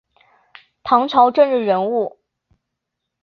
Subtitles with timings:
[0.81, 2.17] 唐朝政治人物。